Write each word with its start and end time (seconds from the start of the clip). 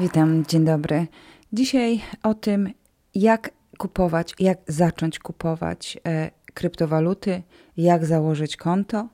Witam, 0.00 0.44
dzień 0.44 0.64
dobry. 0.64 1.06
Dzisiaj 1.52 2.00
o 2.22 2.34
tym, 2.34 2.70
jak 3.14 3.50
kupować, 3.78 4.34
jak 4.38 4.58
zacząć 4.66 5.18
kupować 5.18 5.98
e, 6.06 6.30
kryptowaluty, 6.54 7.42
jak 7.76 8.06
założyć 8.06 8.56
konto 8.56 9.08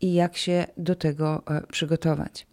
i 0.00 0.14
jak 0.14 0.36
się 0.36 0.66
do 0.76 0.94
tego 0.94 1.42
e, 1.50 1.66
przygotować. 1.66 2.46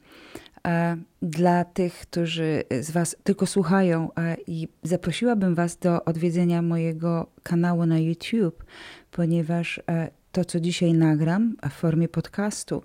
E, 0.68 0.98
dla 1.21 1.66
tych, 1.66 1.93
którzy 1.93 2.64
z 2.82 2.92
Was 2.92 3.16
tylko 3.24 3.46
słuchają, 3.46 4.09
e, 4.14 4.38
i 4.48 4.68
zaprosiłabym 4.84 5.55
Was 5.55 5.78
do 5.78 6.05
odwiedzenia 6.05 6.62
mojego 6.62 7.32
kanału 7.44 7.86
na 7.86 8.00
YouTube, 8.00 8.64
ponieważ 9.11 9.82
e, 9.89 10.10
to, 10.32 10.46
co 10.46 10.60
dzisiaj 10.60 10.94
nagram 10.94 11.55
w 11.69 11.74
formie 11.74 12.07
podcastu, 12.07 12.83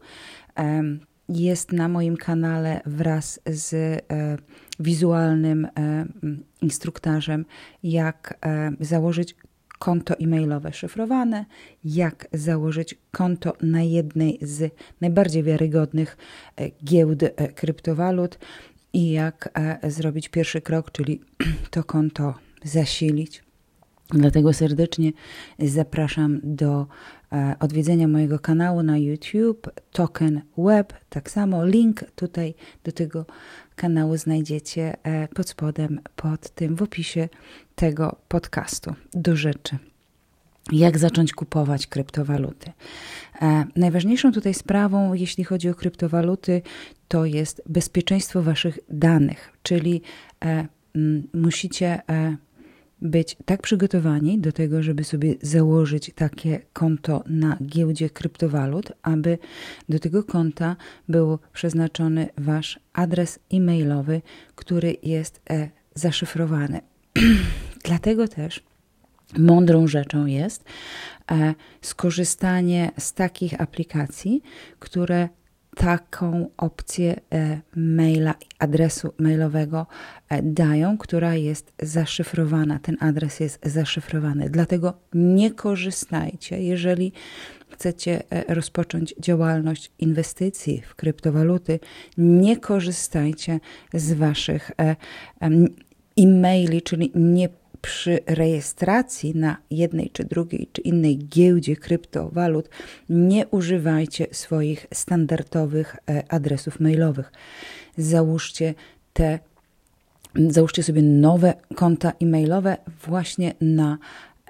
e, 0.59 0.83
jest 1.29 1.73
na 1.73 1.89
moim 1.89 2.17
kanale 2.17 2.81
wraz 2.87 3.41
z 3.47 4.03
wizualnym 4.83 5.65
e, 5.65 5.71
instruktarzem, 6.63 7.45
jak 7.83 8.39
e, 8.47 8.73
założyć 8.81 9.37
konto 9.79 10.15
e-mailowe 10.19 10.73
szyfrowane, 10.73 11.45
jak 11.85 12.29
założyć 12.33 12.95
konto 13.11 13.53
na 13.63 13.83
jednej 13.83 14.39
z 14.43 14.75
najbardziej 15.01 15.43
wiarygodnych 15.43 16.17
giełd 16.85 17.21
kryptowalut 17.55 18.39
i 18.93 19.11
jak 19.11 19.49
zrobić 19.89 20.29
pierwszy 20.29 20.61
krok, 20.61 20.91
czyli 20.91 21.21
to 21.71 21.85
konto 21.85 22.35
zasilić. 22.65 23.43
Dlatego 24.12 24.53
serdecznie 24.53 25.12
zapraszam 25.59 26.41
do 26.43 26.87
e, 27.33 27.56
odwiedzenia 27.61 28.09
mojego 28.09 28.39
kanału 28.39 28.83
na 28.83 28.99
YouTube, 28.99 29.71
Token 29.93 30.43
Web. 30.59 30.93
Tak 31.09 31.31
samo 31.31 31.67
link 31.67 32.05
tutaj 32.15 32.55
do 32.84 32.93
tego 32.93 33.27
kanału 33.83 34.16
znajdziecie 34.16 34.97
e, 35.02 35.28
pod 35.28 35.48
spodem, 35.48 36.00
pod 36.16 36.50
tym 36.50 36.77
w 36.77 36.83
opisie 36.83 37.28
tego 37.75 38.16
podcastu. 38.28 38.94
Do 39.14 39.36
rzeczy. 39.36 39.78
Jak 40.72 40.98
zacząć 40.98 41.33
kupować 41.33 41.86
kryptowaluty? 41.86 42.72
E, 43.42 43.64
najważniejszą 43.77 44.33
tutaj 44.33 44.55
sprawą, 44.55 45.14
jeśli 45.14 45.44
chodzi 45.44 45.69
o 45.69 45.75
kryptowaluty, 45.75 46.62
to 47.08 47.25
jest 47.25 47.62
bezpieczeństwo 47.69 48.42
Waszych 48.42 48.78
danych, 48.88 49.53
czyli 49.62 50.03
musicie 51.34 52.00
być 53.03 53.36
tak 53.45 53.62
przygotowani 53.62 54.39
do 54.39 54.53
tego, 54.53 54.83
żeby 54.83 55.05
sobie 55.05 55.34
założyć 55.42 56.11
takie 56.14 56.61
konto 56.72 57.25
na 57.27 57.56
giełdzie 57.67 58.11
kryptowalut, 58.11 58.92
aby 59.03 59.39
do 59.89 59.98
tego 59.98 60.25
konta 60.25 60.77
był 61.09 61.39
przeznaczony 61.53 62.28
Wasz 62.39 62.81
adres 62.92 63.39
e-mailowy, 63.53 64.22
który 64.55 64.97
jest 65.03 65.41
e, 65.50 65.69
zaszyfrowany. 65.94 66.81
Dlatego 67.84 68.28
też 68.28 68.62
mądrą 69.39 69.87
rzeczą 69.87 70.27
jest 70.27 70.64
e, 71.31 71.55
skorzystanie 71.81 72.91
z 72.98 73.12
takich 73.12 73.61
aplikacji, 73.61 74.42
które 74.78 75.28
taką 75.77 76.48
opcję 76.56 77.20
e, 77.33 77.61
maila, 77.77 78.34
adresu 78.59 79.15
mailowego 79.19 79.87
e, 80.28 80.42
dają, 80.42 80.98
która 80.98 81.34
jest 81.34 81.73
zaszyfrowana. 81.83 82.78
Ten 82.78 82.97
adres 83.01 83.41
jest 83.41 83.61
zaszyfrowany. 83.62 84.50
Dlatego 84.50 84.95
nie 85.15 85.50
korzystajcie, 85.50 86.62
jeżeli 86.62 87.12
chcecie 87.70 88.23
e, 88.31 88.55
rozpocząć 88.55 89.15
działalność 89.19 89.91
inwestycji 89.98 90.83
w 90.87 90.94
kryptowaluty, 90.94 91.81
nie 92.19 92.56
korzystajcie 92.56 93.60
z 93.94 94.12
waszych 94.12 94.71
e-maili, 96.16 96.83
czyli 96.83 97.12
nie 97.15 97.49
przy 97.82 98.19
rejestracji 98.26 99.37
na 99.37 99.56
jednej 99.70 100.10
czy 100.10 100.25
drugiej 100.25 100.69
czy 100.72 100.81
innej 100.81 101.19
giełdzie 101.19 101.76
kryptowalut 101.76 102.69
nie 103.09 103.47
używajcie 103.47 104.26
swoich 104.32 104.87
standardowych 104.94 105.97
e, 106.10 106.32
adresów 106.32 106.81
mailowych. 106.81 107.32
Załóżcie 107.97 108.75
te 109.12 109.38
Załóżcie 110.34 110.82
sobie 110.82 111.03
nowe 111.03 111.54
konta 111.75 112.12
e-mailowe 112.22 112.76
właśnie 113.06 113.54
na 113.60 113.98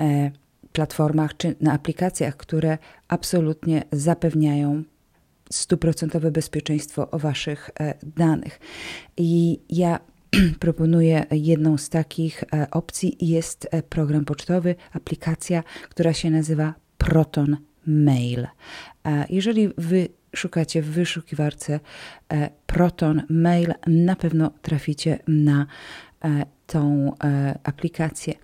e, 0.00 0.30
platformach 0.72 1.36
czy 1.36 1.54
na 1.60 1.72
aplikacjach, 1.72 2.36
które 2.36 2.78
absolutnie 3.08 3.82
zapewniają 3.92 4.82
stuprocentowe 5.50 6.30
bezpieczeństwo 6.30 7.08
waszych 7.12 7.70
e, 7.80 7.94
danych. 8.16 8.60
I 9.16 9.60
ja 9.68 10.00
proponuję 10.60 11.26
jedną 11.30 11.78
z 11.78 11.88
takich 11.88 12.44
e, 12.44 12.70
opcji 12.70 13.16
jest 13.20 13.68
e, 13.70 13.82
program 13.82 14.24
pocztowy, 14.24 14.74
aplikacja, 14.92 15.62
która 15.88 16.12
się 16.12 16.30
nazywa 16.30 16.74
Proton 16.98 17.56
Mail. 17.86 18.46
E, 19.06 19.26
jeżeli 19.30 19.68
wy 19.78 20.08
szukacie 20.36 20.82
w 20.82 20.90
wyszukiwarce 20.90 21.80
Proton 22.66 23.22
Mail, 23.30 23.74
na 23.86 24.16
pewno 24.16 24.50
traficie 24.62 25.18
na 25.28 25.66
tą 26.66 27.12
aplikację. 27.64 28.34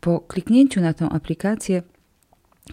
Po 0.00 0.20
kliknięciu 0.20 0.80
na 0.80 0.94
tą 0.94 1.08
aplikację 1.08 1.82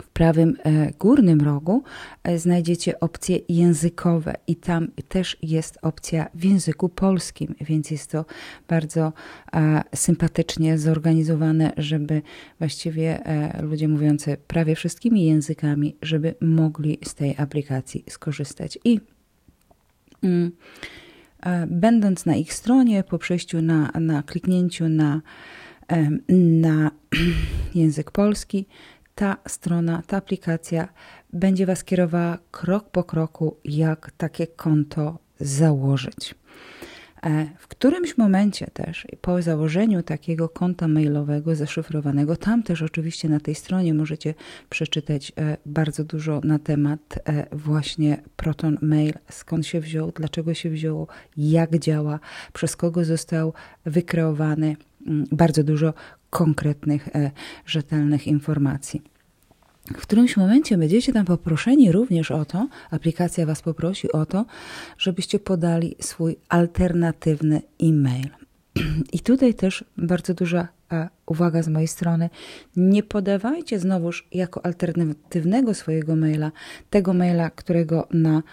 w 0.04 0.10
prawym 0.10 0.58
e, 0.64 0.92
górnym 1.00 1.42
rogu 1.42 1.84
e, 2.24 2.40
znajdziecie 2.40 3.00
opcje 3.00 3.40
językowe 3.50 4.34
i 4.48 4.56
tam 4.56 4.88
też 5.08 5.38
jest 5.42 5.78
opcja 5.82 6.28
w 6.34 6.44
języku 6.44 6.90
polskim, 6.90 7.56
więc 7.62 7.92
jest 7.92 8.12
to 8.12 8.26
bardzo 8.68 9.14
sympatycznie 9.96 10.78
zorganizowane, 10.78 11.74
żeby 11.78 12.22
właściwie 12.60 13.26
e, 13.26 13.62
ludzie 13.62 13.88
mówiący 13.88 14.38
prawie 14.48 14.76
wszystkimi 14.76 15.26
językami, 15.26 15.96
żeby 16.02 16.36
mogli 16.42 16.98
z 17.04 17.16
tej 17.16 17.36
aplikacji 17.38 18.04
skorzystać. 18.10 18.80
I 18.84 19.00
mm, 20.24 20.52
będąc 21.68 22.26
na 22.26 22.36
ich 22.36 22.54
stronie, 22.54 23.04
po 23.04 23.18
przejściu 23.18 23.62
na, 23.62 23.92
na 24.00 24.24
kliknięciu 24.24 24.90
na, 24.90 25.22
na 26.30 26.92
język 27.76 28.12
polski, 28.12 28.66
ta 29.16 29.38
strona, 29.48 30.02
ta 30.08 30.18
aplikacja 30.18 30.88
będzie 31.34 31.66
Was 31.66 31.84
kierowała 31.84 32.38
krok 32.52 32.90
po 32.90 33.04
kroku, 33.04 33.58
jak 33.66 34.12
takie 34.18 34.48
konto 34.48 35.20
założyć. 35.40 36.36
E, 37.26 37.48
w 37.58 37.68
którymś 37.68 38.18
momencie 38.18 38.68
też, 38.74 39.08
po 39.22 39.42
założeniu 39.42 40.04
takiego 40.04 40.50
konta 40.50 40.88
mailowego 40.88 41.56
zaszyfrowanego, 41.56 42.36
tam 42.36 42.64
też 42.64 42.82
oczywiście 42.82 43.30
na 43.30 43.40
tej 43.40 43.56
stronie 43.56 43.94
możecie 43.94 44.34
przeczytać 44.70 45.32
e, 45.38 45.58
bardzo 45.66 46.04
dużo 46.04 46.42
na 46.44 46.60
temat 46.60 47.20
e, 47.26 47.48
właśnie 47.52 48.22
Proton 48.36 48.78
Mail, 48.82 49.14
skąd 49.30 49.68
się 49.68 49.80
wziął, 49.80 50.12
dlaczego 50.12 50.54
się 50.54 50.70
wziął, 50.70 51.08
jak 51.38 51.80
działa, 51.80 52.20
przez 52.54 52.76
kogo 52.76 53.06
został 53.06 53.54
wykreowany, 53.86 54.76
mm, 55.08 55.26
bardzo 55.32 55.64
dużo 55.64 55.94
konkretnych, 56.38 57.10
rzetelnych 57.66 58.28
informacji. 58.28 59.02
W 59.86 60.02
którymś 60.02 60.38
momencie 60.38 60.78
będziecie 60.78 61.14
tam 61.14 61.26
poproszeni 61.26 61.92
również 61.92 62.32
o 62.32 62.46
to, 62.46 62.68
aplikacja 62.92 63.46
Was 63.46 63.62
poprosi 63.62 64.12
o 64.12 64.26
to, 64.26 64.46
żebyście 64.98 65.40
podali 65.40 65.96
swój 66.00 66.36
alternatywny 66.50 67.62
e-mail. 67.84 68.30
I 69.14 69.20
tutaj 69.20 69.54
też 69.54 69.84
bardzo 69.98 70.34
duża 70.34 70.68
uwaga 71.26 71.64
z 71.64 71.68
mojej 71.68 71.88
strony. 71.88 72.30
Nie 72.76 73.04
podawajcie 73.04 73.80
znowuż 73.80 74.28
jako 74.32 74.66
alternatywnego 74.66 75.74
swojego 75.74 76.16
maila 76.16 76.52
tego 76.90 77.14
maila, 77.14 77.50
którego 77.50 78.08
na 78.12 78.44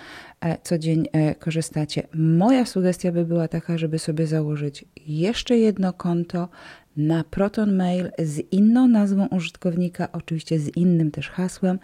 e, 0.41 0.59
co 0.63 0.79
dzień 0.79 1.09
e, 1.13 1.35
korzystacie. 1.35 2.09
Moja 2.15 2.67
sugestia 2.67 3.13
by 3.13 3.25
była 3.25 3.49
taka, 3.49 3.79
żeby 3.79 3.99
sobie 3.99 4.27
założyć 4.27 4.85
jeszcze 5.07 5.59
jedno 5.59 5.93
konto 5.93 6.49
na 6.97 7.25
Proton 7.25 7.77
Mail 7.77 8.11
z 8.19 8.53
inną 8.53 8.89
nazwą 8.89 9.27
użytkownika, 9.27 10.09
oczywiście 10.13 10.59
z 10.59 10.77
innym 10.77 11.11
też 11.11 11.31
hasłem, 11.31 11.79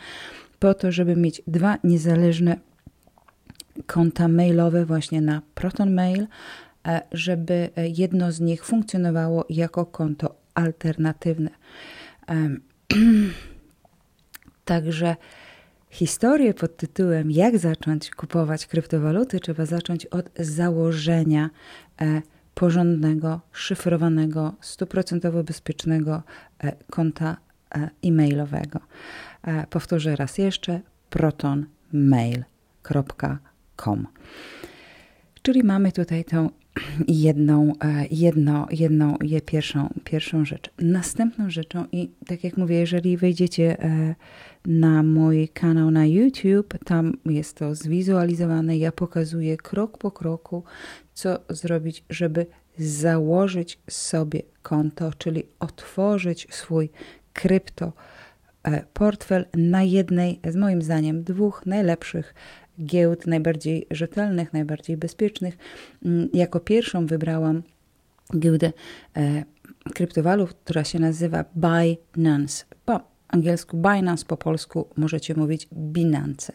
po 0.58 0.74
to, 0.74 0.92
żeby 0.92 1.16
mieć 1.16 1.42
dwa 1.46 1.78
niezależne 1.84 2.56
konta 3.86 4.28
mailowe 4.28 4.86
właśnie 4.86 5.20
na 5.20 5.42
Proton 5.54 5.94
Mail, 5.94 6.26
e, 6.86 7.00
żeby 7.12 7.70
jedno 7.96 8.32
z 8.32 8.40
nich 8.40 8.64
funkcjonowało 8.64 9.44
jako 9.50 9.86
konto 9.86 10.34
alternatywne. 10.58 11.50
Także 14.64 15.16
historię 15.90 16.54
pod 16.54 16.76
tytułem 16.76 17.30
Jak 17.30 17.58
zacząć 17.58 18.10
kupować 18.10 18.66
kryptowaluty 18.66 19.40
trzeba 19.40 19.66
zacząć 19.66 20.06
od 20.06 20.30
założenia 20.38 21.50
e, 22.00 22.22
porządnego, 22.54 23.40
szyfrowanego, 23.52 24.54
stuprocentowo 24.60 25.44
bezpiecznego 25.44 26.22
e, 26.58 26.72
konta 26.90 27.36
e, 27.74 27.90
e-mailowego. 28.04 28.80
Powtórzę 29.70 30.16
raz 30.16 30.38
jeszcze 30.38 30.80
protonmail.com. 31.10 34.06
Czyli 35.42 35.64
mamy 35.64 35.92
tutaj 35.92 36.24
tą 36.24 36.50
jedną, 37.08 37.72
jedno, 38.10 38.66
jedną 38.70 39.16
je 39.22 39.40
pierwszą, 39.40 39.88
pierwszą 40.04 40.44
rzecz. 40.44 40.70
Następną 40.78 41.50
rzeczą 41.50 41.84
i 41.92 42.10
tak 42.26 42.44
jak 42.44 42.56
mówię, 42.56 42.76
jeżeli 42.76 43.16
wejdziecie 43.16 43.76
na 44.66 45.02
mój 45.02 45.48
kanał 45.48 45.90
na 45.90 46.06
YouTube, 46.06 46.74
tam 46.84 47.12
jest 47.24 47.56
to 47.56 47.74
zwizualizowane, 47.74 48.78
ja 48.78 48.92
pokazuję 48.92 49.56
krok 49.56 49.98
po 49.98 50.10
kroku, 50.10 50.64
co 51.14 51.38
zrobić, 51.48 52.04
żeby 52.10 52.46
założyć 52.78 53.78
sobie 53.90 54.42
konto, 54.62 55.10
czyli 55.18 55.42
otworzyć 55.60 56.46
swój 56.50 56.90
krypto 57.32 57.92
e, 58.62 58.84
portfel 58.92 59.46
na 59.54 59.82
jednej, 59.82 60.40
z 60.48 60.56
moim 60.56 60.82
zdaniem, 60.82 61.24
dwóch 61.24 61.66
najlepszych 61.66 62.34
giełd, 62.84 63.26
najbardziej 63.26 63.86
rzetelnych, 63.90 64.52
najbardziej 64.52 64.96
bezpiecznych. 64.96 65.58
Mm, 66.04 66.28
jako 66.34 66.60
pierwszą 66.60 67.06
wybrałam 67.06 67.62
giełdę 68.38 68.72
e, 69.16 69.44
kryptowalut, 69.94 70.54
która 70.54 70.84
się 70.84 70.98
nazywa 70.98 71.44
Binance. 71.56 72.64
Po 72.84 73.00
angielsku 73.28 73.76
Binance, 73.76 74.24
po 74.24 74.36
polsku 74.36 74.88
możecie 74.96 75.34
mówić 75.34 75.68
Binance. 75.72 76.52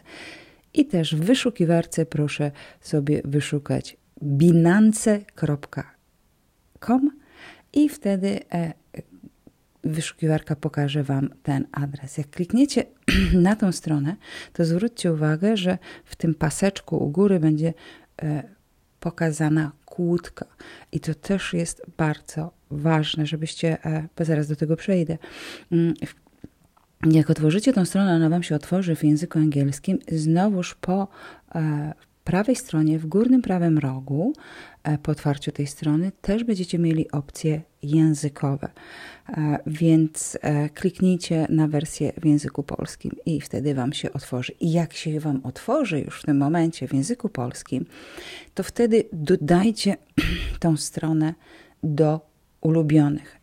I 0.74 0.86
też 0.86 1.14
w 1.14 1.20
wyszukiwarce 1.20 2.06
proszę 2.06 2.50
sobie 2.80 3.22
wyszukać 3.24 3.96
binance.com 4.22 5.50
i 7.72 7.88
wtedy 7.88 8.40
e, 8.52 8.72
wyszukiwarka 9.84 10.56
pokaże 10.56 11.02
Wam 11.02 11.28
ten 11.42 11.66
adres. 11.72 12.18
Jak 12.18 12.30
klikniecie 12.30 12.84
na 13.46 13.56
tą 13.56 13.72
stronę, 13.72 14.16
to 14.52 14.64
zwróćcie 14.64 15.12
uwagę, 15.12 15.56
że 15.56 15.78
w 16.04 16.16
tym 16.16 16.34
paseczku 16.34 17.04
u 17.04 17.10
góry 17.10 17.40
będzie 17.40 17.74
e, 18.22 18.42
pokazana 19.00 19.72
kłódka. 19.84 20.46
I 20.92 21.00
to 21.00 21.14
też 21.14 21.52
jest 21.52 21.82
bardzo 21.96 22.52
ważne, 22.70 23.26
żebyście, 23.26 23.84
e, 23.84 24.08
bo 24.18 24.24
zaraz 24.24 24.48
do 24.48 24.56
tego 24.56 24.76
przejdę. 24.76 25.18
Mm, 25.72 25.94
jak 27.10 27.30
otworzycie 27.30 27.72
tą 27.72 27.84
stronę, 27.84 28.14
ona 28.14 28.28
Wam 28.28 28.42
się 28.42 28.54
otworzy 28.54 28.96
w 28.96 29.04
języku 29.04 29.38
angielskim, 29.38 29.98
znowuż 30.08 30.74
po 30.74 31.08
prawej 32.24 32.56
stronie, 32.56 32.98
w 32.98 33.06
górnym 33.06 33.42
prawym 33.42 33.78
rogu, 33.78 34.32
e, 34.32 34.73
po 35.02 35.12
otwarciu 35.12 35.52
tej 35.52 35.66
strony, 35.66 36.12
też 36.20 36.44
będziecie 36.44 36.78
mieli 36.78 37.10
opcje 37.10 37.62
językowe. 37.82 38.68
E, 39.28 39.58
więc 39.66 40.38
e, 40.40 40.68
kliknijcie 40.68 41.46
na 41.48 41.68
wersję 41.68 42.12
w 42.16 42.26
języku 42.26 42.62
polskim 42.62 43.12
i 43.26 43.40
wtedy 43.40 43.74
Wam 43.74 43.92
się 43.92 44.12
otworzy. 44.12 44.52
I 44.60 44.72
jak 44.72 44.92
się 44.92 45.20
Wam 45.20 45.40
otworzy 45.44 46.00
już 46.00 46.20
w 46.20 46.26
tym 46.26 46.36
momencie 46.36 46.88
w 46.88 46.94
języku 46.94 47.28
polskim, 47.28 47.86
to 48.54 48.62
wtedy 48.62 49.04
dodajcie 49.12 49.96
tą 50.60 50.76
stronę 50.76 51.34
do 51.82 52.20
ulubionych 52.60 53.40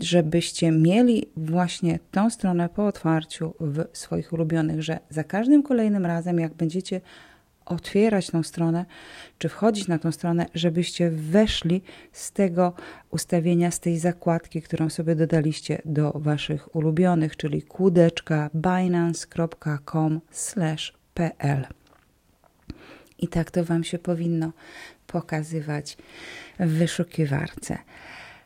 żebyście 0.00 0.70
mieli 0.70 1.26
właśnie 1.36 1.98
tą 2.10 2.30
stronę 2.30 2.68
po 2.68 2.86
otwarciu 2.86 3.54
w 3.60 3.84
swoich 3.92 4.32
ulubionych, 4.32 4.82
że 4.82 4.98
za 5.10 5.24
każdym 5.24 5.62
kolejnym 5.62 6.06
razem, 6.06 6.40
jak 6.40 6.54
będziecie 6.54 7.00
otwierać 7.66 8.26
tą 8.26 8.42
stronę, 8.42 8.84
czy 9.38 9.48
wchodzić 9.48 9.88
na 9.88 9.98
tą 9.98 10.12
stronę, 10.12 10.46
żebyście 10.54 11.10
weszli 11.10 11.82
z 12.12 12.32
tego 12.32 12.72
ustawienia, 13.10 13.70
z 13.70 13.80
tej 13.80 13.98
zakładki, 13.98 14.62
którą 14.62 14.90
sobie 14.90 15.16
dodaliście 15.16 15.82
do 15.84 16.12
waszych 16.12 16.76
ulubionych, 16.76 17.36
czyli 17.36 17.62
kłódeczka 17.62 18.50
binance.com/pl. 18.54 19.26
I 23.18 23.28
tak 23.28 23.50
to 23.50 23.64
wam 23.64 23.84
się 23.84 23.98
powinno 23.98 24.52
pokazywać 25.06 25.96
w 26.60 26.68
wyszukiwarce. 26.68 27.78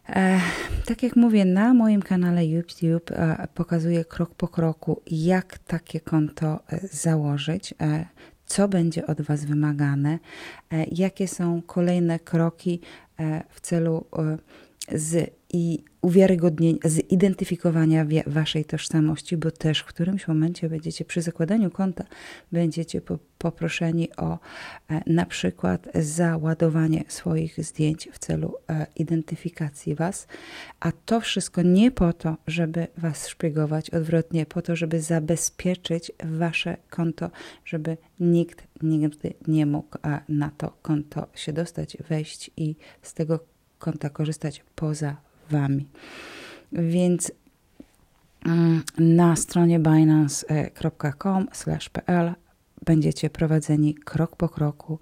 E, 0.08 0.40
tak 0.86 1.02
jak 1.02 1.16
mówię, 1.16 1.44
na 1.44 1.74
moim 1.74 2.02
kanale 2.02 2.46
YouTube 2.46 3.10
e, 3.10 3.48
pokazuję 3.54 4.04
krok 4.04 4.34
po 4.34 4.48
kroku, 4.48 5.02
jak 5.10 5.58
takie 5.58 6.00
konto 6.00 6.60
e, 6.72 6.80
założyć. 6.92 7.74
Co 8.48 8.68
będzie 8.68 9.06
od 9.06 9.20
Was 9.20 9.44
wymagane, 9.44 10.18
e, 10.72 10.84
jakie 10.92 11.28
są 11.28 11.62
kolejne 11.62 12.18
kroki 12.18 12.80
e, 13.18 13.44
w 13.50 13.60
celu 13.60 14.06
e, 14.18 14.98
z 14.98 15.37
i 15.52 15.84
uwiarygodnienia, 16.00 16.78
zidentyfikowania 16.84 18.06
waszej 18.26 18.64
tożsamości, 18.64 19.36
bo 19.36 19.50
też 19.50 19.80
w 19.80 19.84
którymś 19.84 20.28
momencie 20.28 20.68
będziecie 20.68 21.04
przy 21.04 21.22
zakładaniu 21.22 21.70
konta 21.70 22.04
będziecie 22.52 23.00
poproszeni 23.38 24.16
o 24.16 24.38
na 25.06 25.26
przykład 25.26 25.88
załadowanie 25.94 27.04
swoich 27.08 27.64
zdjęć 27.64 28.08
w 28.12 28.18
celu 28.18 28.54
identyfikacji 28.96 29.94
was, 29.94 30.26
a 30.80 30.92
to 30.92 31.20
wszystko 31.20 31.62
nie 31.62 31.90
po 31.90 32.12
to, 32.12 32.36
żeby 32.46 32.86
was 32.96 33.28
szpiegować, 33.28 33.90
odwrotnie 33.90 34.46
po 34.46 34.62
to, 34.62 34.76
żeby 34.76 35.00
zabezpieczyć 35.00 36.12
wasze 36.24 36.76
konto, 36.90 37.30
żeby 37.64 37.96
nikt 38.20 38.66
nigdy 38.82 39.34
nie 39.48 39.66
mógł 39.66 39.98
na 40.28 40.50
to 40.50 40.76
konto 40.82 41.26
się 41.34 41.52
dostać, 41.52 41.96
wejść 42.08 42.50
i 42.56 42.76
z 43.02 43.14
tego 43.14 43.40
konta 43.78 44.10
korzystać 44.10 44.64
poza 44.74 45.27
Wami. 45.50 45.86
Więc 46.72 47.32
mm, 48.44 48.82
na 48.98 49.36
stronie 49.36 49.78
binance.com/pl 49.78 52.34
będziecie 52.84 53.30
prowadzeni 53.30 53.94
krok 53.94 54.36
po 54.36 54.48
kroku 54.48 54.98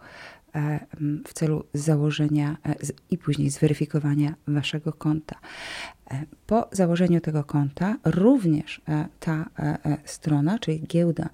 e, 0.54 0.86
w 1.26 1.32
celu 1.32 1.64
założenia 1.74 2.56
e, 2.66 2.74
i 3.10 3.18
później 3.18 3.50
zweryfikowania 3.50 4.34
waszego 4.48 4.92
konta. 4.92 5.36
E, 6.10 6.24
po 6.46 6.68
założeniu 6.72 7.20
tego 7.20 7.44
konta 7.44 7.96
również 8.04 8.80
ta 9.20 9.50
strona, 10.04 10.58
czyli 10.58 10.86
giełda 10.86 11.28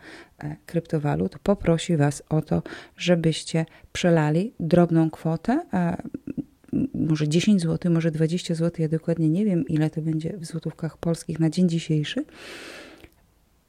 kryptowalut, 0.67 1.39
poprosi 1.39 1.97
Was 1.97 2.23
o 2.29 2.43
to, 2.43 2.63
żebyście 2.97 3.67
przelali 3.93 4.53
drobną 4.61 5.11
kwotę 5.11 5.61
może 7.09 7.29
10 7.29 7.63
zł, 7.63 7.93
może 7.93 8.11
20 8.11 8.55
zł, 8.55 8.71
ja 8.79 8.89
dokładnie 8.89 9.29
nie 9.29 9.45
wiem, 9.45 9.69
ile 9.69 9.91
to 9.91 10.03
będzie 10.03 10.37
w 10.39 10.45
złotówkach 10.45 10.97
polskich 10.97 11.41
na 11.41 11.51
dzień 11.51 11.69
dzisiejszy, 11.69 12.25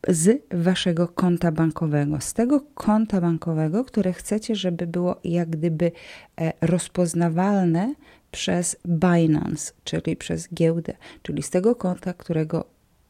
z 0.07 0.41
waszego 0.51 1.07
konta 1.07 1.51
bankowego, 1.51 2.21
z 2.21 2.33
tego 2.33 2.61
konta 2.73 3.21
bankowego, 3.21 3.85
które 3.85 4.13
chcecie, 4.13 4.55
żeby 4.55 4.87
było 4.87 5.19
jak 5.23 5.49
gdyby 5.49 5.91
e, 6.41 6.53
rozpoznawalne 6.61 7.93
przez 8.31 8.77
Binance, 8.87 9.73
czyli 9.83 10.15
przez 10.15 10.53
giełdę, 10.53 10.93
czyli 11.21 11.43
z 11.43 11.49
tego 11.49 11.75
konta, 11.75 12.13
którego 12.13 12.65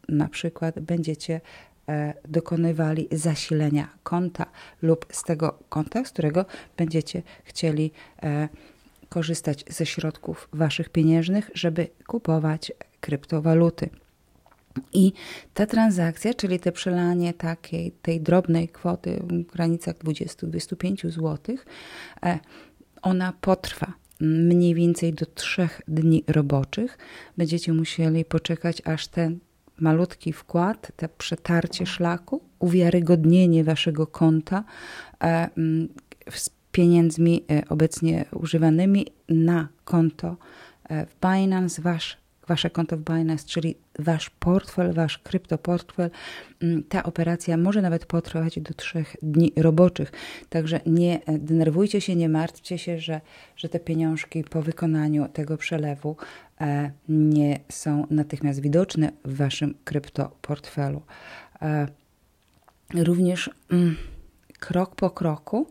na 0.09 0.29
przykład 0.29 0.79
będziecie 0.79 1.41
e, 1.89 2.13
dokonywali 2.27 3.07
zasilenia 3.11 3.87
konta 4.03 4.45
lub 4.81 5.05
z 5.11 5.23
tego 5.23 5.59
konta, 5.69 6.05
z 6.05 6.09
którego 6.09 6.45
będziecie 6.77 7.23
chcieli 7.43 7.91
e, 8.23 8.49
korzystać 9.13 9.65
ze 9.69 9.85
środków 9.85 10.49
waszych 10.53 10.89
pieniężnych, 10.89 11.51
żeby 11.53 11.87
kupować 12.07 12.71
kryptowaluty. 12.99 13.89
I 14.93 15.13
ta 15.53 15.65
transakcja, 15.65 16.33
czyli 16.33 16.59
te 16.59 16.71
przelanie 16.71 17.33
takiej, 17.33 17.91
tej 17.91 18.21
drobnej 18.21 18.69
kwoty 18.69 19.23
w 19.27 19.51
granicach 19.53 19.95
20-25 19.95 21.11
zł, 21.11 21.37
e, 22.25 22.39
ona 23.01 23.33
potrwa 23.41 23.93
mniej 24.19 24.75
więcej 24.75 25.13
do 25.13 25.25
trzech 25.25 25.81
dni 25.87 26.23
roboczych. 26.27 26.97
Będziecie 27.37 27.73
musieli 27.73 28.25
poczekać, 28.25 28.81
aż 28.85 29.07
ten 29.07 29.39
malutki 29.79 30.33
wkład, 30.33 30.91
te 30.95 31.09
przetarcie 31.09 31.85
szlaku, 31.85 32.41
uwiarygodnienie 32.59 33.63
waszego 33.63 34.07
konta 34.07 34.63
e, 35.23 35.49
pieniędzmi 36.73 37.43
e, 37.51 37.63
obecnie 37.69 38.25
używanymi 38.31 39.07
na 39.29 39.67
konto 39.85 40.37
e, 40.89 41.05
w 41.05 41.15
Binance, 41.21 41.81
wasz, 41.81 42.17
wasze 42.47 42.69
konto 42.69 42.97
w 42.97 42.99
Binance, 42.99 43.47
czyli 43.47 43.75
wasz 43.99 44.29
portfel, 44.29 44.93
wasz 44.93 45.17
kryptoportfel. 45.17 46.09
Mm, 46.61 46.83
ta 46.83 47.03
operacja 47.03 47.57
może 47.57 47.81
nawet 47.81 48.05
potrwać 48.05 48.59
do 48.59 48.73
trzech 48.73 49.15
dni 49.21 49.53
roboczych. 49.55 50.11
Także 50.49 50.79
nie 50.85 51.19
denerwujcie 51.27 52.01
się, 52.01 52.15
nie 52.15 52.29
martwcie 52.29 52.77
się, 52.77 52.99
że, 52.99 53.21
że 53.55 53.69
te 53.69 53.79
pieniążki 53.79 54.43
po 54.43 54.61
wykonaniu 54.61 55.27
tego 55.33 55.57
przelewu 55.57 56.17
e, 56.61 56.91
nie 57.09 57.59
są 57.69 58.07
natychmiast 58.09 58.61
widoczne 58.61 59.11
w 59.25 59.37
waszym 59.37 59.75
kryptoportfelu. 59.83 61.01
Również 62.93 63.49
mm, 63.71 63.95
krok 64.59 64.95
po 64.95 65.09
kroku 65.09 65.67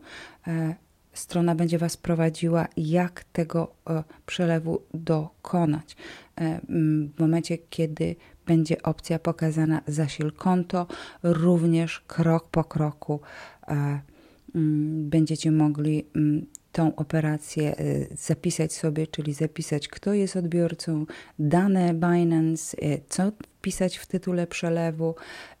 strona 1.13 1.55
będzie 1.55 1.77
Was 1.77 1.97
prowadziła, 1.97 2.67
jak 2.77 3.23
tego 3.23 3.75
e, 3.89 4.03
przelewu 4.25 4.81
dokonać. 4.93 5.95
E, 6.41 6.59
w 7.15 7.19
momencie, 7.19 7.57
kiedy 7.57 8.15
będzie 8.45 8.83
opcja 8.83 9.19
pokazana 9.19 9.81
zasil 9.87 10.31
konto, 10.31 10.87
również 11.23 11.99
krok 11.99 12.49
po 12.49 12.63
kroku 12.63 13.19
e, 13.67 14.01
będziecie 14.95 15.51
mogli 15.51 16.05
tą 16.73 16.95
operację 16.95 17.75
zapisać 18.11 18.73
sobie, 18.73 19.07
czyli 19.07 19.33
zapisać, 19.33 19.87
kto 19.87 20.13
jest 20.13 20.35
odbiorcą, 20.35 21.05
dane 21.39 21.93
Binance, 21.93 22.77
co 23.09 23.31
wpisać 23.63 23.97
w 23.97 24.05
tytule 24.05 24.47
przelewu 24.47 25.15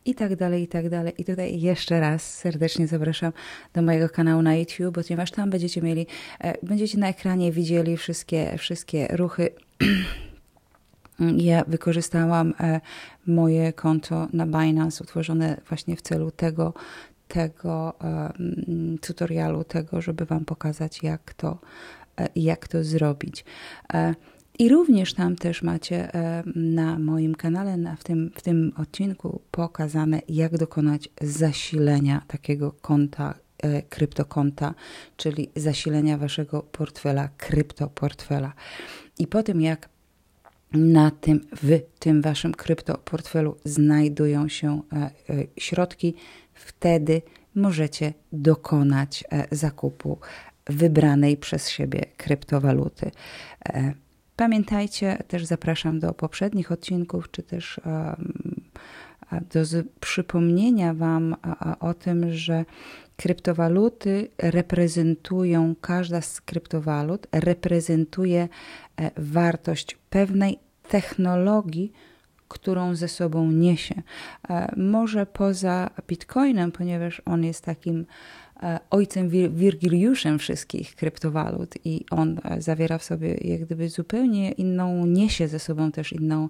i 0.05 0.15
tak 0.15 0.35
dalej, 0.35 0.63
i 0.63 0.67
tak 0.67 0.89
dalej. 0.89 1.13
I 1.17 1.25
tutaj 1.25 1.61
jeszcze 1.61 1.99
raz 1.99 2.33
serdecznie 2.33 2.87
zapraszam 2.87 3.33
do 3.73 3.81
mojego 3.81 4.09
kanału 4.09 4.41
na 4.41 4.55
YouTube, 4.55 4.95
ponieważ 4.95 5.31
tam 5.31 5.49
będziecie 5.49 5.81
mieli, 5.81 6.07
będziecie 6.63 6.97
na 6.97 7.07
ekranie 7.07 7.51
widzieli 7.51 7.97
wszystkie, 7.97 8.57
wszystkie 8.57 9.07
ruchy 9.07 9.49
ja 11.37 11.63
wykorzystałam 11.67 12.53
e, 12.59 12.81
moje 13.27 13.73
konto 13.73 14.27
na 14.33 14.45
Binance 14.45 15.03
utworzone 15.03 15.61
właśnie 15.67 15.95
w 15.95 16.01
celu 16.01 16.31
tego, 16.31 16.73
tego 17.33 17.93
tutorialu, 19.01 19.63
tego, 19.63 20.01
żeby 20.01 20.25
Wam 20.25 20.45
pokazać, 20.45 21.03
jak 21.03 21.33
to, 21.33 21.59
e, 22.19 22.29
jak 22.35 22.67
to 22.67 22.83
zrobić. 22.83 23.45
E, 23.93 24.15
I 24.59 24.69
również 24.69 25.13
tam 25.13 25.35
też 25.35 25.63
macie 25.63 26.11
na 26.55 26.99
moim 26.99 27.35
kanale, 27.35 27.77
na, 27.77 27.95
w, 27.95 28.03
tym, 28.03 28.31
w 28.35 28.41
tym 28.41 28.73
odcinku 28.77 29.41
pokazane, 29.51 30.21
jak 30.29 30.57
dokonać 30.57 31.09
zasilenia 31.21 32.21
takiego 32.27 32.71
konta, 32.71 33.33
kryptokonta, 33.89 34.73
czyli 35.17 35.49
zasilenia 35.55 36.17
Waszego 36.17 36.61
portfela, 36.61 37.29
kryptoportfela. 37.37 38.53
I 39.19 39.27
po 39.27 39.43
tym, 39.43 39.61
jak 39.61 39.89
na 40.73 41.11
tym, 41.11 41.45
w 41.55 41.79
tym 41.99 42.21
waszym 42.21 42.53
kryptoportfelu 42.53 43.55
znajdują 43.65 44.47
się 44.47 44.81
e, 44.93 44.95
e, 44.95 45.11
środki, 45.57 46.15
wtedy 46.63 47.21
możecie 47.55 48.13
dokonać 48.33 49.23
e, 49.31 49.47
zakupu 49.51 50.19
wybranej 50.67 51.37
przez 51.37 51.69
siebie 51.69 52.05
kryptowaluty. 52.17 53.11
Pamiętajcie, 54.35 55.17
też 55.27 55.45
zapraszam 55.45 55.99
do 55.99 56.13
poprzednich 56.13 56.71
odcinków, 56.71 57.31
czy 57.31 57.43
też 57.43 57.79
do 59.31 59.63
przypomnienia 59.99 60.93
Wam 60.93 61.35
o 61.79 61.93
tym, 61.93 62.33
że 62.33 62.65
kryptowaluty 63.15 64.27
reprezentują, 64.37 65.75
każda 65.81 66.21
z 66.21 66.41
kryptowalut 66.41 67.27
reprezentuje 67.31 68.47
wartość 69.17 69.97
pewnej 70.09 70.59
technologii, 70.89 71.91
którą 72.53 72.95
ze 72.95 73.07
sobą 73.07 73.51
niesie. 73.51 73.95
E, 74.49 74.73
może 74.77 75.25
poza 75.25 75.89
Bitcoinem, 76.07 76.71
ponieważ 76.71 77.21
on 77.25 77.43
jest 77.43 77.65
takim 77.65 78.05
e, 78.63 78.79
ojcem 78.89 79.29
Wirgiliuszem 79.29 80.39
wszystkich 80.39 80.95
kryptowalut 80.95 81.75
i 81.85 82.05
on 82.11 82.39
e, 82.43 82.61
zawiera 82.61 82.97
w 82.97 83.03
sobie 83.03 83.33
jak 83.33 83.61
gdyby 83.61 83.89
zupełnie 83.89 84.51
inną, 84.51 85.05
niesie 85.05 85.47
ze 85.47 85.59
sobą 85.59 85.91
też 85.91 86.13
inną 86.13 86.49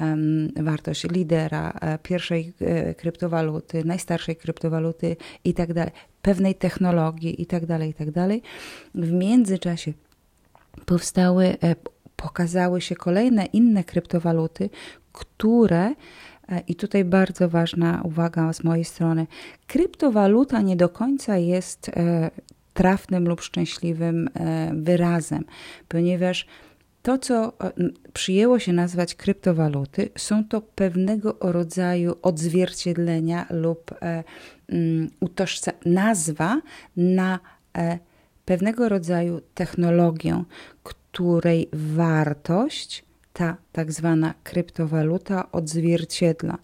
um, 0.00 0.48
wartość 0.56 1.04
lidera 1.04 1.72
pierwszej 2.02 2.52
kryptowaluty, 2.96 3.84
najstarszej 3.84 4.36
kryptowaluty 4.36 5.16
i 5.44 5.54
tak 5.54 5.72
dalej, 5.72 5.92
pewnej 6.22 6.54
technologii 6.54 7.42
i 7.42 7.46
tak 7.46 7.66
dalej, 7.66 7.90
i 7.90 7.94
tak 7.94 8.10
dalej. 8.10 8.42
W 8.94 9.12
międzyczasie 9.12 9.92
powstały 10.86 11.56
pokazały 12.22 12.80
się 12.80 12.96
kolejne 12.96 13.44
inne 13.44 13.84
kryptowaluty, 13.84 14.70
które 15.12 15.84
e, 15.86 15.94
i 16.68 16.74
tutaj 16.74 17.04
bardzo 17.04 17.48
ważna 17.48 18.00
uwaga 18.04 18.52
z 18.52 18.64
mojej 18.64 18.84
strony. 18.84 19.26
Kryptowaluta 19.66 20.60
nie 20.60 20.76
do 20.76 20.88
końca 20.88 21.36
jest 21.36 21.88
e, 21.88 22.30
trafnym 22.74 23.28
lub 23.28 23.40
szczęśliwym 23.40 24.28
e, 24.28 24.72
wyrazem, 24.74 25.44
ponieważ 25.88 26.46
to, 27.02 27.18
co 27.18 27.52
przyjęło 28.12 28.58
się 28.58 28.72
nazwać 28.72 29.14
kryptowaluty, 29.14 30.10
są 30.18 30.44
to 30.44 30.60
pewnego 30.60 31.36
rodzaju 31.40 32.14
odzwierciedlenia 32.22 33.46
lub 33.50 33.94
nazwa 35.84 36.60
na 36.96 37.38
pewnego 38.50 38.88
rodzaju 38.88 39.40
technologię, 39.54 40.44
której 40.82 41.68
wartość 41.72 43.04
ta 43.32 43.56
tak 43.72 43.92
zwana 43.92 44.34
kryptowaluta 44.44 45.52
odzwierciedla. 45.52 46.58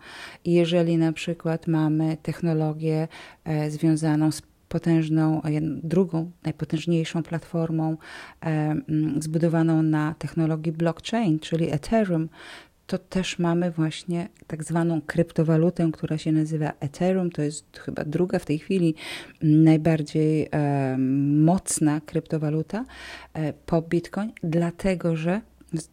Jeżeli 0.44 0.96
na 0.96 1.12
przykład 1.12 1.66
mamy 1.66 2.16
technologię 2.22 3.08
e, 3.44 3.70
związaną 3.70 4.32
z 4.32 4.42
potężną, 4.68 5.42
drugą, 5.82 6.30
najpotężniejszą 6.44 7.22
platformą 7.22 7.96
e, 8.46 8.74
zbudowaną 9.18 9.82
na 9.82 10.14
technologii 10.18 10.72
blockchain, 10.72 11.38
czyli 11.38 11.72
Ethereum, 11.72 12.28
to 12.86 12.98
też 12.98 13.38
mamy 13.38 13.70
właśnie 13.70 14.28
tak 14.46 14.64
zwaną 14.64 15.00
kryptowalutę, 15.00 15.90
która 15.92 16.18
się 16.18 16.32
nazywa 16.32 16.72
Ethereum. 16.80 17.30
To 17.30 17.42
jest 17.42 17.78
chyba 17.78 18.04
druga 18.04 18.38
w 18.38 18.44
tej 18.44 18.58
chwili 18.58 18.94
najbardziej 19.42 20.48
e, 20.50 20.96
mocna 21.38 22.00
kryptowaluta 22.00 22.84
e, 23.34 23.52
po 23.52 23.82
Bitcoin, 23.82 24.32
dlatego 24.42 25.16
że 25.16 25.40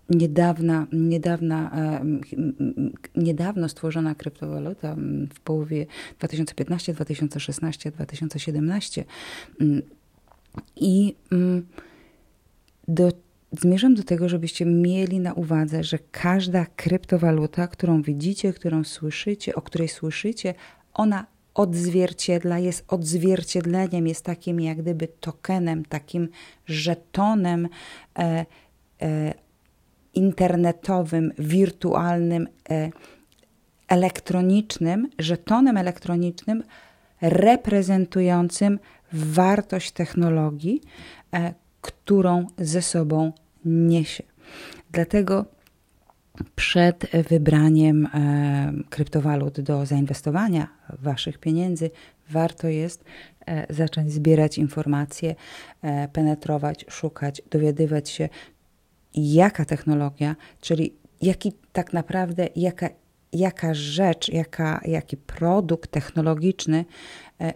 niedawna, 0.10 0.88
niedawna, 0.94 1.72
niedawno 3.16 3.70
stworzona 3.70 4.16
kryptowaluta 4.16 4.96
w 5.34 5.40
połowie 5.40 5.86
2015, 6.20 6.94
2016, 6.94 7.92
2017 7.92 9.06
i 10.76 11.16
do 11.32 11.73
zmierzam 13.60 13.96
do 13.96 14.04
tego, 14.04 14.30
żebyście 14.30 14.66
mieli 14.66 15.20
na 15.20 15.34
uwadze, 15.34 15.84
że 15.84 16.00
każda 16.12 16.66
kryptowaluta, 16.66 17.68
którą 17.68 18.02
widzicie, 18.02 18.54
którą 18.54 18.84
słyszycie, 18.84 19.56
o 19.56 19.62
której 19.62 19.88
słyszycie, 19.88 20.54
ona 20.94 21.26
odzwierciedla, 21.54 22.60
jest 22.60 22.86
odzwierciedleniem, 22.88 24.08
jest 24.08 24.26
takim 24.26 24.62
jak 24.62 24.78
gdyby 24.82 25.08
tokenem, 25.08 25.86
takim 25.86 26.30
żetonem 26.66 27.70
e, 28.20 28.46
e, 29.02 29.34
internetowym, 30.14 31.32
wirtualnym, 31.40 32.48
e, 32.70 32.90
elektronicznym, 33.88 35.10
żetonem 35.20 35.78
elektronicznym 35.78 36.64
reprezentującym 37.22 38.80
wartość 39.14 39.92
technologii, 39.92 40.82
e, 41.34 41.54
którą 41.82 42.48
ze 42.58 42.82
sobą 42.82 43.32
niesie. 43.66 44.24
Dlatego 44.92 45.46
przed 46.56 47.06
wybraniem 47.30 48.06
e, 48.06 48.74
kryptowalut 48.90 49.62
do 49.62 49.86
zainwestowania 49.86 50.68
waszych 51.00 51.38
pieniędzy 51.38 51.92
warto 52.30 52.68
jest 52.68 53.04
e, 53.48 53.74
zacząć 53.74 54.12
zbierać 54.12 54.58
informacje, 54.58 55.36
e, 55.82 56.08
penetrować, 56.08 56.86
szukać, 56.90 57.42
dowiadywać 57.52 58.10
się, 58.10 58.30
jaka 59.16 59.66
technologia, 59.66 60.36
czyli 60.62 60.94
jaki 61.22 61.54
tak 61.72 61.94
naprawdę, 61.94 62.48
jaka, 62.56 62.90
jaka 63.34 63.74
rzecz, 63.74 64.30
jaka, 64.30 64.82
jaki 64.86 65.18
produkt 65.18 65.92
technologiczny 65.92 66.86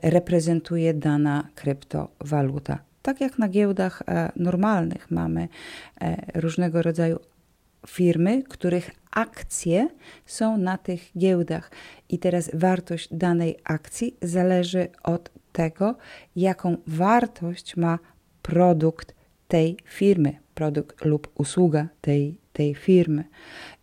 reprezentuje 0.01 0.93
dana 0.93 1.47
kryptowaluta 1.55 2.86
tak 3.07 3.21
jak 3.21 3.39
na 3.39 3.49
giełdach 3.49 4.03
e, 4.07 4.31
normalnych 4.35 5.11
mamy 5.11 5.47
e, 6.01 6.41
różnego 6.41 6.81
rodzaju 6.81 7.19
firmy, 7.87 8.43
których 8.43 8.91
akcje 9.11 9.87
są 10.25 10.57
na 10.57 10.77
tych 10.77 11.01
giełdach. 11.17 11.71
I 12.09 12.19
teraz 12.19 12.51
wartość 12.53 13.09
danej 13.11 13.57
akcji 13.63 14.17
zależy 14.21 14.87
od 15.03 15.31
tego, 15.51 15.95
jaką 16.35 16.77
wartość 16.87 17.77
ma 17.77 17.99
produkt 18.41 19.15
tej 19.47 19.77
firmy, 19.85 20.37
produkt 20.53 21.05
lub 21.05 21.31
usługa 21.35 21.87
tej, 22.01 22.39
tej 22.57 22.75
firmy. 22.75 23.23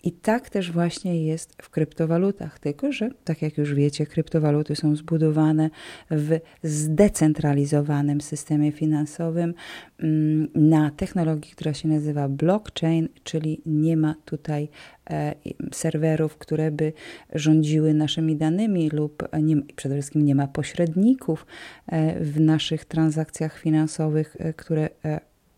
I 0.04 0.12
tak 0.12 0.50
też 0.50 0.73
właśnie 0.73 1.25
jest 1.26 1.62
w 1.62 1.71
kryptowalutach, 1.71 2.59
tylko 2.59 2.93
że, 2.93 3.11
tak 3.25 3.43
jak 3.43 3.59
już 3.59 3.75
wiecie, 3.75 4.07
kryptowaluty 4.07 4.76
są 4.76 4.97
zbudowane 4.97 5.71
w 6.11 6.38
zdecentralizowanym 6.62 8.21
systemie 8.21 8.73
finansowym 8.73 9.54
mm, 9.99 10.49
na 10.54 10.90
technologii, 10.90 11.52
która 11.52 11.75
się 11.75 11.88
nazywa 11.88 12.28
blockchain, 12.28 13.09
czyli 13.25 13.61
nie 13.66 13.97
ma 13.97 14.14
tutaj 14.25 14.69
e, 15.11 15.35
serwerów, 15.73 16.37
które 16.38 16.71
by 16.71 16.93
rządziły 17.35 17.95
naszymi 17.95 18.37
danymi 18.37 18.90
lub 18.90 19.28
nie, 19.43 19.57
przede 19.76 19.95
wszystkim 19.95 20.25
nie 20.25 20.35
ma 20.35 20.47
pośredników 20.47 21.47
e, 21.87 22.25
w 22.25 22.40
naszych 22.40 22.85
transakcjach 22.85 23.59
finansowych, 23.59 24.37
e, 24.38 24.52
które 24.52 24.88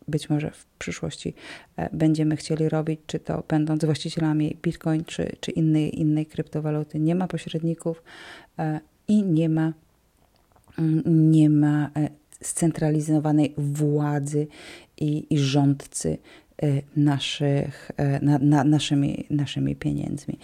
być 0.08 0.30
może 0.30 0.50
w 0.50 0.66
przyszłości 0.78 1.34
e, 1.76 1.88
będziemy 1.92 2.36
chcieli 2.36 2.68
robić, 2.68 3.00
czy 3.06 3.18
to 3.18 3.44
będąc 3.48 3.84
właścicielami 3.84 4.56
Bitcoin, 4.62 5.04
czy, 5.04 5.36
czy 5.40 5.50
innej, 5.50 6.00
innej 6.00 6.26
kryptowaluty. 6.26 7.00
Nie 7.00 7.14
ma 7.14 7.28
pośredników 7.28 8.02
e, 8.58 8.80
i 9.08 9.22
nie 9.22 9.48
ma, 9.48 9.72
mm, 10.78 11.30
nie 11.30 11.50
ma 11.50 11.90
e, 11.96 12.08
scentralizowanej 12.40 13.54
władzy 13.56 14.46
i, 14.96 15.26
i 15.30 15.38
rządcy 15.38 16.18
naszych, 16.96 17.90
na, 18.22 18.38
na, 18.38 18.64
naszymi, 18.64 19.26
naszymi 19.30 19.76
pieniędzmi. 19.76 20.38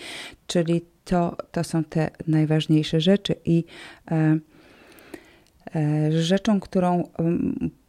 Czyli 0.46 0.82
to, 1.04 1.36
to 1.52 1.64
są 1.64 1.84
te 1.84 2.10
najważniejsze 2.26 3.00
rzeczy 3.00 3.34
i 3.44 3.64
e, 4.10 4.38
e, 5.74 6.12
rzeczą, 6.12 6.60
którą 6.60 7.08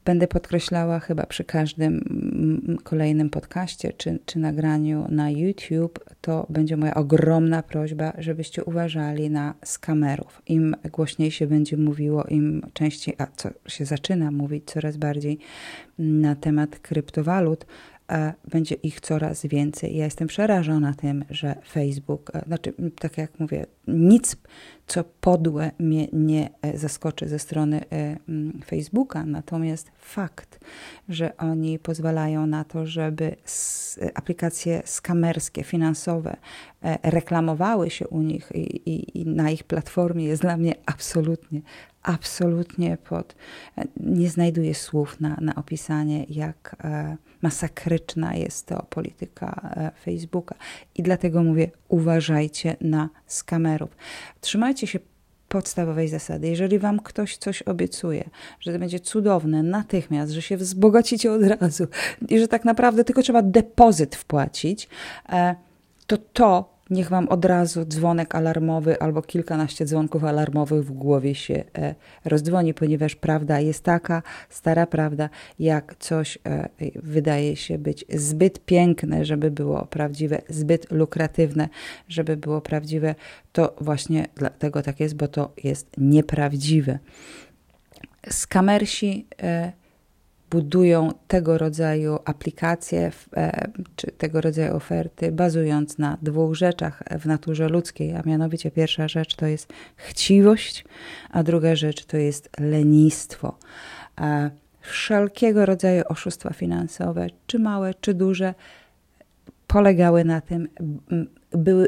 będę 0.05 0.27
podkreślała 0.27 1.00
chyba 1.00 1.25
przy 1.25 1.43
każdym 1.43 1.93
mm, 1.93 2.77
kolejnym 2.83 3.29
podcaście 3.29 3.93
czy, 3.93 4.19
czy 4.25 4.39
nagraniu 4.39 5.05
na 5.10 5.29
YouTube, 5.29 6.00
to 6.22 6.45
będzie 6.50 6.77
moja 6.77 6.93
ogromna 6.93 7.63
prośba, 7.63 8.13
żebyście 8.17 8.63
uważali 8.63 9.29
na 9.29 9.53
skamerów. 9.65 10.41
Im 10.48 10.75
głośniej 10.91 11.31
się 11.31 11.48
będzie 11.48 11.77
mówiło, 11.77 12.24
im 12.24 12.65
częściej, 12.74 13.15
a 13.17 13.27
co 13.36 13.50
się 13.67 13.86
zaczyna 13.86 14.31
mówić 14.31 14.63
coraz 14.65 14.98
bardziej 14.98 15.39
na 16.00 16.36
temat 16.36 16.79
kryptowalut, 16.79 17.65
będzie 18.51 18.75
ich 18.75 19.01
coraz 19.01 19.45
więcej. 19.45 19.95
Ja 19.95 20.05
jestem 20.05 20.27
przerażona 20.27 20.93
tym, 20.93 21.25
że 21.29 21.55
Facebook, 21.69 22.31
e, 22.36 22.43
znaczy, 22.48 22.74
tak 23.00 23.17
jak 23.17 23.39
mówię, 23.39 23.65
nic, 23.88 24.36
co 24.88 25.03
podłe 25.03 25.72
mnie 25.79 26.07
nie 26.13 26.50
e, 26.62 26.77
zaskoczy 26.77 27.27
ze 27.27 27.39
strony 27.39 27.81
e, 27.91 28.17
Facebooka, 28.65 29.25
natomiast 29.25 29.91
fakt, 29.98 30.60
że 31.10 31.38
oni 31.38 31.79
pozwalają 31.79 32.48
na 32.48 32.63
to, 32.63 32.86
żeby 32.86 33.36
aplikacje 34.13 34.81
skamerskie, 34.86 35.63
finansowe 35.63 36.36
reklamowały 37.03 37.89
się 37.89 38.07
u 38.07 38.22
nich 38.22 38.51
i, 38.55 38.89
i, 38.89 39.22
i 39.22 39.25
na 39.25 39.51
ich 39.51 39.63
platformie 39.63 40.25
jest 40.25 40.41
dla 40.41 40.57
mnie 40.57 40.75
absolutnie, 40.86 41.62
absolutnie 42.03 42.98
pod. 42.98 43.36
Nie 43.98 44.29
znajduję 44.29 44.75
słów 44.75 45.19
na, 45.19 45.38
na 45.41 45.55
opisanie, 45.55 46.25
jak 46.29 46.75
masakryczna 47.43 48.36
jest 48.36 48.65
to 48.65 48.86
polityka 48.89 49.74
e, 49.75 49.91
Facebooka. 50.05 50.55
I 50.95 51.03
dlatego 51.03 51.43
mówię, 51.43 51.72
uważajcie 51.88 52.75
na 52.81 53.10
skamerów. 53.27 53.89
Trzymajcie 54.41 54.88
się 54.88 55.00
podstawowej 55.48 56.10
zasady. 56.10 56.48
Jeżeli 56.48 56.79
wam 56.79 57.00
ktoś 57.00 57.38
coś 57.38 57.62
obiecuje, 57.62 58.29
że 58.60 58.74
to 58.74 58.79
będzie 58.79 59.00
cudowne 59.00 59.63
natychmiast, 59.63 60.31
że 60.31 60.41
się 60.41 60.57
wzbogacicie 60.57 61.31
od 61.31 61.43
razu 61.43 61.88
i 62.29 62.39
że 62.39 62.48
tak 62.48 62.65
naprawdę 62.65 63.03
tylko 63.03 63.22
trzeba 63.22 63.41
depozyt 63.41 64.15
wpłacić, 64.15 64.89
e, 65.29 65.55
to 66.07 66.17
to 66.17 66.73
niech 66.94 67.10
wam 67.10 67.28
od 67.28 67.46
razu 67.46 67.86
dzwonek 67.86 68.36
alarmowy 68.36 69.00
albo 69.00 69.22
kilkanaście 69.22 69.86
dzwonków 69.86 70.24
alarmowych 70.24 70.86
w 70.86 70.92
głowie 70.92 71.36
się 71.36 71.64
e, 71.78 71.96
rozdzwoni, 72.26 72.74
ponieważ 72.74 73.16
prawda 73.16 73.60
jest 73.60 73.84
taka, 73.84 74.24
stara 74.50 74.88
prawda, 74.88 75.30
jak 75.60 75.96
coś 76.00 76.38
e, 76.46 76.70
wydaje 76.96 77.56
się 77.56 77.78
być 77.78 78.06
zbyt 78.10 78.66
piękne, 78.66 79.26
żeby 79.26 79.52
było 79.52 79.86
prawdziwe, 79.86 80.42
zbyt 80.50 80.92
lukratywne, 80.92 81.70
żeby 82.10 82.38
było 82.38 82.62
prawdziwe, 82.62 83.16
to 83.52 83.76
właśnie 83.82 84.28
dlatego 84.36 84.82
tak 84.82 85.00
jest, 85.00 85.16
bo 85.16 85.28
to 85.28 85.54
jest 85.64 85.88
nieprawdziwe. 85.98 87.00
Skamersi 88.30 89.28
e, 89.42 89.72
budują 90.53 91.12
tego 91.27 91.57
rodzaju 91.57 92.19
aplikacje 92.25 93.12
e, 93.38 93.67
czy 93.95 94.07
tego 94.07 94.41
rodzaju 94.41 94.75
oferty, 94.75 95.31
bazując 95.31 95.98
na 95.98 96.17
dwóch 96.22 96.55
rzeczach 96.55 97.03
w 97.19 97.25
naturze 97.25 97.69
ludzkiej, 97.69 98.15
a 98.15 98.22
mianowicie 98.25 98.72
pierwsza 98.72 99.07
rzecz 99.07 99.36
to 99.36 99.45
jest 99.45 99.74
chciwość, 99.95 100.86
a 101.29 101.44
druga 101.44 101.75
rzecz 101.75 102.05
to 102.05 102.18
jest 102.18 102.50
lenistwo. 102.59 103.57
Wszelkiego 104.81 105.66
rodzaju 105.66 106.03
oszustwa 106.09 106.53
finansowe, 106.53 107.27
czy 107.48 107.59
małe, 107.59 107.94
czy 108.01 108.13
duże, 108.13 108.53
polegały 109.68 110.24
na 110.24 110.42
tym, 110.42 110.70
były 111.51 111.87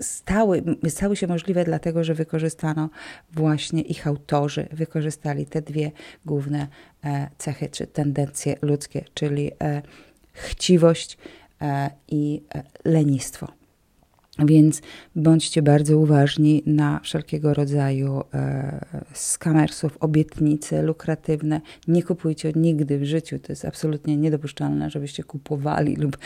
stały, 0.00 0.62
stały 0.88 1.16
się 1.16 1.26
możliwe 1.26 1.64
dlatego, 1.64 2.04
że 2.04 2.14
wykorzystano 2.14 2.90
właśnie 3.32 3.82
ich 3.82 4.06
autorzy, 4.06 4.68
wykorzystali 4.72 5.46
te 5.46 5.62
dwie 5.62 5.90
główne 6.26 6.66
e, 7.04 7.28
cechy 7.38 7.68
czy 7.68 7.86
tendencje 7.86 8.56
ludzkie, 8.62 9.04
czyli 9.14 9.50
e, 9.62 9.82
chciwość 10.32 11.18
e, 11.62 11.90
i 12.08 12.42
lenistwo. 12.84 13.57
Więc 14.46 14.82
bądźcie 15.16 15.62
bardzo 15.62 15.98
uważni 15.98 16.62
na 16.66 17.00
wszelkiego 17.02 17.54
rodzaju 17.54 18.22
e, 18.34 19.04
skamersów, 19.12 19.96
obietnice 20.00 20.82
lukratywne. 20.82 21.60
Nie 21.88 22.02
kupujcie 22.02 22.52
nigdy 22.56 22.98
w 22.98 23.04
życiu. 23.04 23.38
To 23.38 23.52
jest 23.52 23.64
absolutnie 23.64 24.16
niedopuszczalne, 24.16 24.90
żebyście 24.90 25.24
kupowali 25.24 25.96
lub 25.96 26.18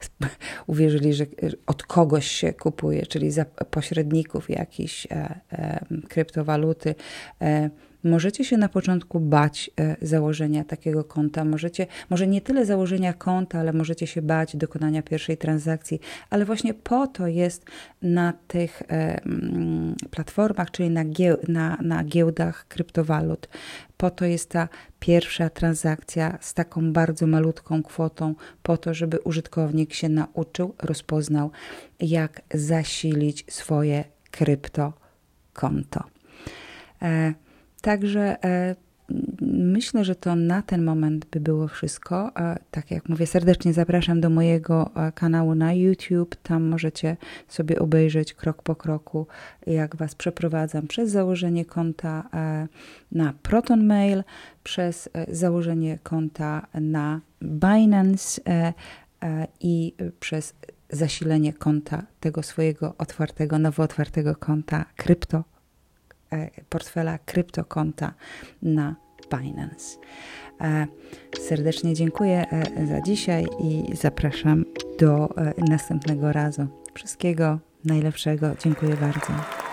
uwierzyli, 0.66 1.14
że 1.14 1.26
od 1.66 1.82
kogoś 1.82 2.26
się 2.26 2.52
kupuje, 2.52 3.06
czyli 3.06 3.30
za 3.30 3.44
pośredników 3.44 4.50
jakichś 4.50 5.06
e, 5.06 5.40
e, 5.52 5.84
kryptowaluty. 6.08 6.94
E, 7.40 7.70
Możecie 8.04 8.44
się 8.44 8.56
na 8.56 8.68
początku 8.68 9.20
bać 9.20 9.70
e, 9.80 9.96
założenia 10.02 10.64
takiego 10.64 11.04
konta. 11.04 11.44
Możecie, 11.44 11.86
może 12.10 12.26
nie 12.26 12.40
tyle 12.40 12.66
założenia 12.66 13.12
konta, 13.12 13.58
ale 13.58 13.72
możecie 13.72 14.06
się 14.06 14.22
bać 14.22 14.56
dokonania 14.56 15.02
pierwszej 15.02 15.36
transakcji, 15.36 16.00
ale 16.30 16.44
właśnie 16.44 16.74
po 16.74 17.06
to 17.06 17.26
jest 17.26 17.64
na 18.02 18.32
tych 18.48 18.82
platformach, 20.10 20.70
czyli 20.70 20.90
na, 20.90 21.04
na, 21.48 21.78
na 21.82 22.04
giełdach 22.04 22.68
kryptowalut, 22.68 23.48
po 23.96 24.10
to 24.10 24.24
jest 24.24 24.50
ta 24.50 24.68
pierwsza 25.00 25.50
transakcja 25.50 26.38
z 26.40 26.54
taką 26.54 26.92
bardzo 26.92 27.26
malutką 27.26 27.82
kwotą, 27.82 28.34
po 28.62 28.76
to, 28.76 28.94
żeby 28.94 29.18
użytkownik 29.20 29.94
się 29.94 30.08
nauczył, 30.08 30.74
rozpoznał, 30.82 31.50
jak 32.00 32.42
zasilić 32.54 33.44
swoje 33.48 34.04
kryptokonto. 34.30 36.04
E, 37.02 37.34
Także 37.82 38.44
e, 38.44 38.76
myślę, 39.40 40.04
że 40.04 40.14
to 40.14 40.36
na 40.36 40.62
ten 40.62 40.84
moment 40.84 41.26
by 41.26 41.40
było 41.40 41.68
wszystko. 41.68 42.32
Tak 42.70 42.90
jak 42.90 43.08
mówię, 43.08 43.26
serdecznie 43.26 43.72
zapraszam 43.72 44.20
do 44.20 44.30
mojego 44.30 44.90
e, 44.96 45.12
kanału 45.12 45.54
na 45.54 45.72
YouTube. 45.72 46.36
Tam 46.36 46.62
możecie 46.62 47.16
sobie 47.48 47.78
obejrzeć 47.78 48.34
krok 48.34 48.62
po 48.62 48.76
kroku, 48.76 49.26
jak 49.66 49.96
Was 49.96 50.14
przeprowadzam 50.14 50.86
przez 50.86 51.10
założenie 51.10 51.64
konta 51.64 52.28
e, 52.34 52.68
na 53.12 53.32
Proton 53.42 53.84
Mail, 53.84 54.24
przez 54.64 55.08
założenie 55.28 55.98
konta 56.02 56.66
na 56.74 57.20
Binance 57.42 58.40
i 59.60 59.94
przez 60.20 60.54
zasilenie 60.90 61.52
konta 61.52 62.02
tego 62.20 62.42
swojego 62.42 62.94
otwartego, 62.98 63.58
nowo 63.58 63.82
otwartego 63.82 64.36
konta 64.36 64.84
krypto 64.96 65.38
E, 65.38 65.51
portfela 66.68 67.18
kryptokonta 67.18 68.14
na 68.62 68.96
Binance. 69.36 69.98
E, 70.60 70.86
serdecznie 71.40 71.94
dziękuję 71.94 72.46
e, 72.50 72.86
za 72.86 73.00
dzisiaj 73.00 73.46
i 73.60 73.96
zapraszam 73.96 74.64
do 74.98 75.34
następnego 75.58 76.32
razu. 76.32 76.66
Wszystkiego 76.94 77.58
najlepszego. 77.84 78.50
Dziękuję 78.58 78.96
bardzo. 78.96 79.71